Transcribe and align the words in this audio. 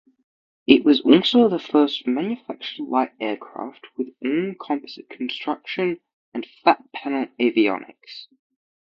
It 0.65 0.83
was 0.83 1.01
also 1.01 1.47
the 1.47 1.59
first 1.59 2.07
manufactured 2.07 2.85
light 2.87 3.13
aircraft 3.19 3.85
with 3.95 4.07
all-composite 4.25 5.11
construction 5.11 5.99
and 6.33 6.43
flat-panel 6.63 7.27
avionics. 7.39 8.25